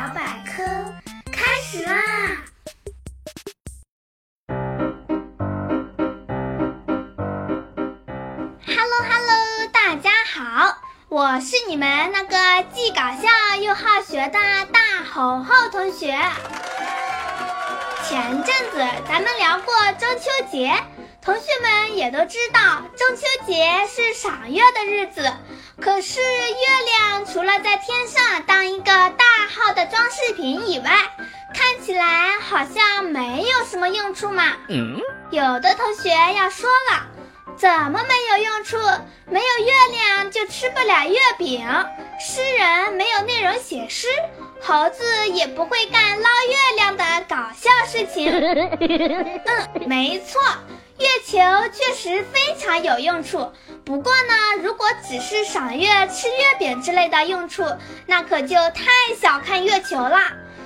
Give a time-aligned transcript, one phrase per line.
[0.00, 0.64] 小百科
[1.30, 1.92] 开始啦
[8.64, 10.74] ！Hello Hello，大家好，
[11.10, 14.38] 我是你们那个既搞笑又好学的
[14.72, 16.18] 大猴猴同学。
[18.08, 20.72] 前阵子咱们聊过中秋节。
[21.22, 25.30] 同学们也都知道，中秋节是赏月的日子。
[25.78, 28.89] 可是月亮除了在天上当一个
[29.80, 30.90] 的装饰品以外，
[31.54, 34.44] 看起来好像没有什么用处嘛。
[35.30, 37.06] 有的同学要说了，
[37.56, 38.76] 怎么没有用处？
[39.24, 41.66] 没有月亮就吃不了月饼，
[42.20, 44.06] 诗人没有内容写诗，
[44.60, 48.30] 猴子也不会干捞月亮的搞笑事情。
[49.46, 50.38] 嗯，没错。
[51.00, 51.38] 月球
[51.72, 53.50] 确实非常有用处，
[53.86, 57.64] 不过呢，如果只是赏月、吃月饼之类的用处，
[58.04, 58.84] 那可就太
[59.18, 60.20] 小看月球了。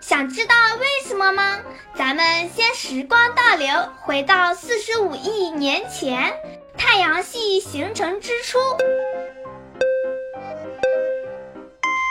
[0.00, 1.60] 想知道为什么吗？
[1.94, 3.68] 咱们先时光倒流，
[4.02, 6.34] 回到四十五亿年前，
[6.76, 8.58] 太阳系形成之初。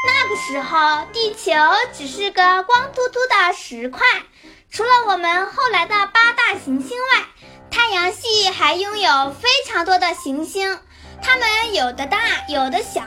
[0.08, 1.52] 那个时候，地球
[1.94, 4.02] 只是个光秃秃的石块，
[4.72, 7.26] 除了我们后来的八大行星外。
[7.88, 10.80] 太阳系还拥有非常多的行星，
[11.22, 12.18] 它们有的大，
[12.50, 13.04] 有的小，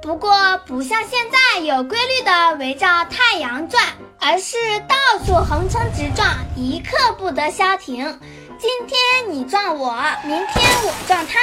[0.00, 3.84] 不过不像现在有规律的围绕太阳转，
[4.20, 4.56] 而是
[4.86, 4.94] 到
[5.26, 8.20] 处横冲直撞，一刻不得消停。
[8.60, 8.96] 今天
[9.28, 11.40] 你撞我，明天我撞他。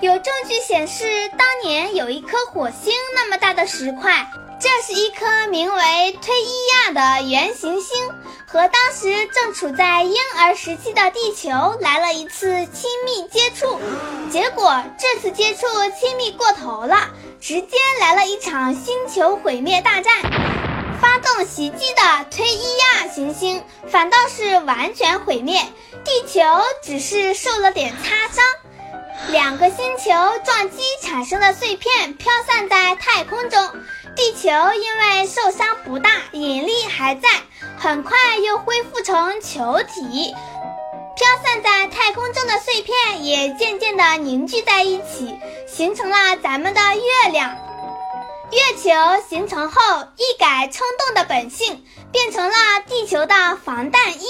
[0.00, 1.04] 有证据显示，
[1.38, 4.28] 当年有一颗火星那么大的石块，
[4.60, 7.96] 这是一颗名为推伊亚的圆行星。
[8.56, 13.78] 和当时正处在婴儿时期的地球来了一次亲密接触，
[14.32, 15.66] 结果这次接触
[16.00, 20.22] 亲密过头了，直接来了一场星球毁灭大战。
[21.02, 25.60] 发动袭击的推伊亚行星反倒是完全毁灭，
[26.02, 26.40] 地球
[26.82, 28.42] 只是受了点擦伤。
[29.28, 30.10] 两个星球
[30.44, 33.70] 撞击产生的碎片飘散在太空中，
[34.14, 37.28] 地球因为受伤不大，引力还在。
[37.78, 40.34] 很快又恢复成球体，
[41.16, 47.56] 飘散在太空中的碎片也渐渐地凝聚在一起，形成了咱们的月亮。
[48.52, 48.90] 月球
[49.28, 49.80] 形成后，
[50.16, 52.54] 一改冲动的本性，变成了
[52.88, 53.34] 地球的
[53.64, 54.26] 防弹衣。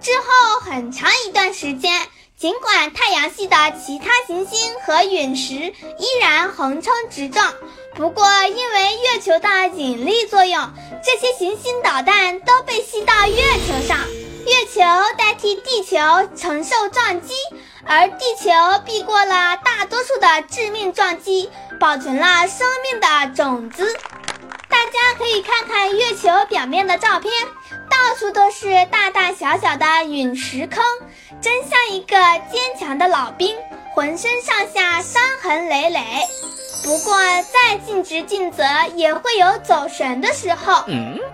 [0.00, 2.08] 之后很长一段时间，
[2.42, 7.54] 尽管太阳系的其他行星和陨石依然横冲直撞。
[7.94, 10.68] 不过，因为月球的引力作用，
[11.04, 13.96] 这些行星导弹都被吸到月球上，
[14.44, 14.80] 月球
[15.16, 15.96] 代替地球
[16.36, 17.32] 承受撞击，
[17.86, 18.50] 而地球
[18.84, 21.48] 避过了大多数的致命撞击，
[21.78, 23.96] 保存了生命的种子。
[24.82, 27.32] 大家可以看看月球表面的照片，
[27.88, 30.82] 到处都是大大小小的陨石坑，
[31.40, 32.16] 真像一个
[32.50, 33.56] 坚强的老兵，
[33.94, 36.00] 浑身上下伤痕累累。
[36.82, 38.64] 不过，再尽职尽责，
[38.96, 40.84] 也会有走神的时候。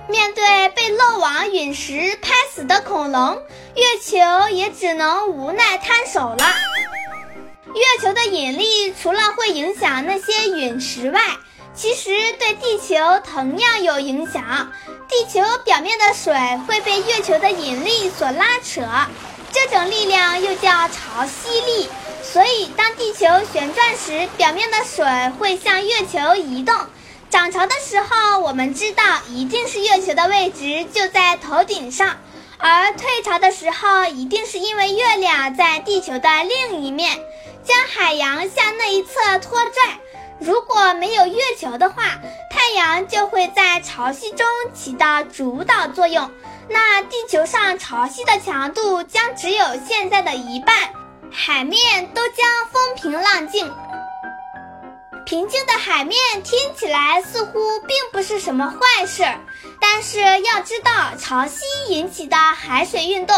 [0.09, 3.43] 面对被漏网陨石拍死的恐龙，
[3.75, 6.55] 月球也只能无奈摊手了。
[7.75, 11.21] 月球的引力除了会影响那些陨石外，
[11.79, 14.73] 其实对地球同样有影响。
[15.09, 16.35] 地球表面的水
[16.67, 18.83] 会被月球的引力所拉扯，
[19.53, 21.89] 这种力量又叫潮汐力。
[22.21, 25.05] 所以，当地球旋转时，表面的水
[25.39, 26.75] 会向月球移动。
[27.31, 32.09] 涨潮的时候，我们知道一定是月球的位置就在头顶上；
[32.59, 37.17] 而退潮的时候，一定是因为月亮在地球的另一面，
[37.65, 40.01] 将海洋向那一侧拖拽。
[40.95, 42.19] 没有月球的话，
[42.51, 46.31] 太阳就会在潮汐中起到主导作用，
[46.69, 50.75] 那地球上潮汐的强度将只有现在的一半。
[51.31, 53.73] 海面都将风平浪静。
[55.27, 59.25] 平静的海面听起来似乎并不是什么坏事，
[59.79, 61.61] 但是要知道，潮汐
[61.91, 63.37] 引起的海水运动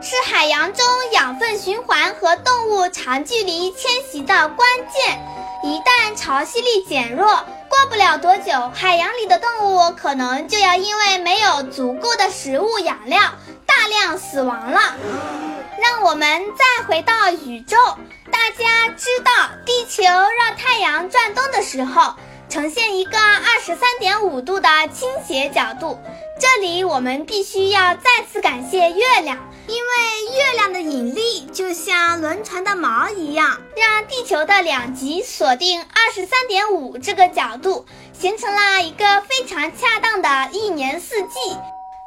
[0.00, 5.41] 是海洋中养分循环和动物长距离迁徙的关键。
[5.62, 7.24] 一旦潮汐力减弱，
[7.68, 13.20] 过不了多久，海洋里的动物可能就要因为没有足够的食物养料，
[13.64, 14.80] 大量死亡了。
[15.78, 17.76] 让我们再回到宇宙，
[18.32, 19.30] 大家知道
[19.64, 22.14] 地球绕太阳转动的时候，
[22.48, 23.76] 呈现一个二十
[24.32, 25.98] 五度的倾斜角度。
[26.40, 29.38] 这里我们必须要再次感谢月亮，
[29.68, 37.84] 因为月亮的引力就像轮船的锚一样，让地球的两极锁定二十三点五这个角度，
[38.18, 41.38] 形成了一个非常恰当的一年四季。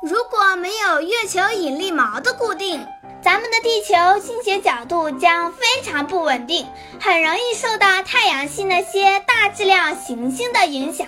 [0.01, 2.85] 如果没有月球引力锚的固定，
[3.23, 6.67] 咱们的地球倾斜角度将非常不稳定，
[6.99, 11.07] 很容易受到太阳系那些大质量行星的影响，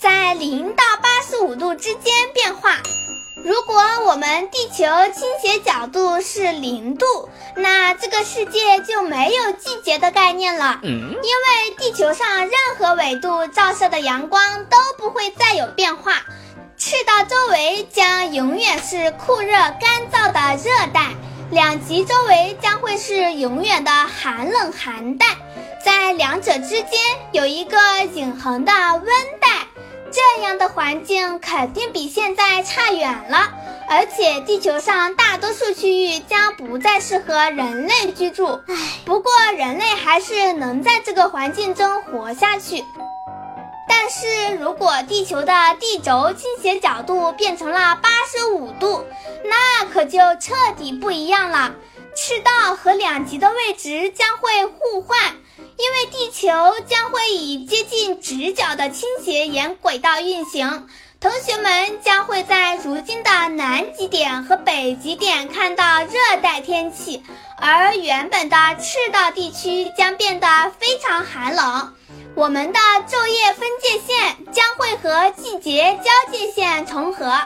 [0.00, 2.78] 在零到八十五度之间变化。
[3.44, 3.74] 如果
[4.06, 16.14] 我们地球倾斜角度是零度，那这个世界就没有季节的概念了，因为地球上任何纬度照射的阳光都不会再有变化。
[16.78, 21.08] 赤道周围将永远是酷热干燥的热带，
[21.50, 25.26] 两极周围将会是永远的寒冷寒带，
[25.84, 26.90] 在两者之间
[27.32, 27.76] 有一个
[28.14, 29.04] 永恒的温
[29.42, 29.49] 带。
[30.12, 33.52] 这样的环境肯定比现在差远了，
[33.88, 38.60] 而且地球上大多数区域将不再适合人类居住。
[38.66, 38.74] 唉，
[39.04, 42.84] 不过人类还是能在这个环境中活下去。
[43.88, 49.04] 但是如果地球的地轴倾斜角度变成了八十五度，
[49.44, 51.72] 那可就彻底不一样了。
[52.16, 55.18] 赤道和两极的位置将会互换，
[55.80, 56.48] 因为地球
[56.86, 60.86] 将会以接近直角的倾斜沿轨道运行。
[61.18, 66.12] 同学们将会在如今的南极点和北极点看到热
[66.42, 67.22] 带天气，
[67.56, 70.46] 而原本的赤道地区将变得
[70.78, 71.94] 非常寒冷。
[72.34, 72.78] 我们的
[73.08, 77.40] 昼夜分界线将会和季节交界线重合，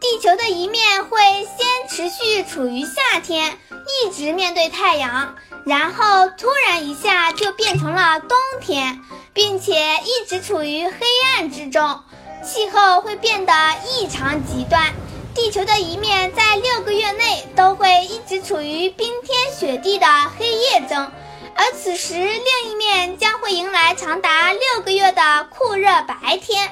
[0.00, 3.58] 地球的一面会先持续处于夏天，
[4.04, 9.00] 一直面对太阳，然后突然一下就变成了冬天，
[9.32, 9.72] 并且
[10.04, 10.96] 一直处于黑
[11.36, 12.00] 暗之中，
[12.44, 13.52] 气候会变得
[13.96, 14.92] 异常极端，
[15.34, 20.06] 地球的一面在六个月内都会一直处于冰天雪地的
[20.38, 21.10] 黑夜中。
[21.56, 26.68] 而此时，另一面将会迎来长达六个月的酷热白天。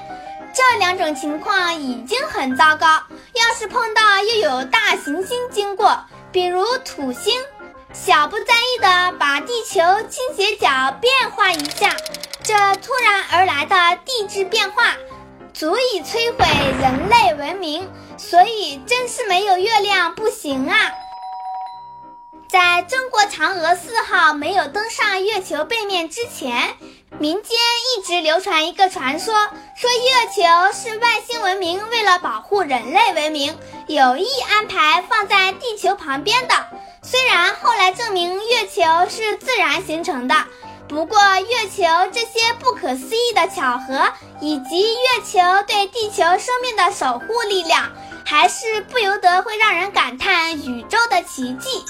[0.54, 2.86] 这两种情况已经很糟糕，
[3.32, 7.32] 要是碰到又有大行星经过，比如土星，
[7.94, 10.68] 小不在意的把地球倾斜角
[11.00, 11.94] 变化一下，
[12.42, 14.96] 这突然而来的地质变化，
[15.52, 16.46] 足以摧毁
[16.80, 17.88] 人类文明。
[18.16, 20.76] 所以，真是没有月亮不行啊！
[22.48, 26.76] 在中国嫦娥四号没有登上月球背面之前，
[27.22, 29.32] 民间一直流传一个传说，
[29.76, 30.42] 说月球
[30.76, 36.54] 是外星文明为了保护人类文明，有意安排放在地球旁边的。
[37.00, 40.34] 虽然后来证明月球是自然形成的，
[40.88, 41.16] 不过
[41.48, 47.88] 月球这些不可思议的巧合，以及月球对地球生命的守护力量，
[48.26, 51.84] 还是不由得会让人感叹宇宙的奇迹。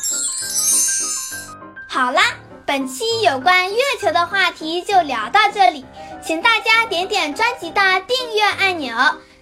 [1.89, 2.23] 好啦，
[2.73, 5.85] 本期有关月球的话题就聊到这里，
[6.25, 8.97] 请大家点点专辑的订阅按钮，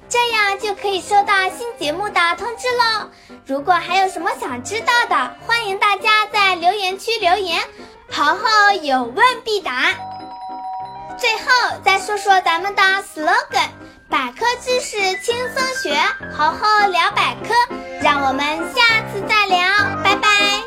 [0.08, 3.08] 这样就可以收到新节目的通知喽。
[3.46, 7.62] 如果还有什么想知道的，欢迎大家在留言区留言，
[8.10, 9.94] 豪豪有问必答。
[11.16, 12.82] 最后再说说咱们的
[13.14, 13.68] slogan：
[14.08, 15.96] 百科知识轻松学，
[16.36, 17.54] 豪豪聊百科，
[18.02, 18.44] 让我们
[18.74, 19.68] 下次再聊，
[20.02, 20.59] 拜拜。